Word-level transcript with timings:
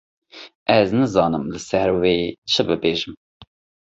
Ez 0.77 0.87
nizanim 0.99 1.45
li 1.53 1.59
ser 1.67 1.89
vê 2.01 2.15
çi 2.51 2.61
bibêjim. 2.67 3.13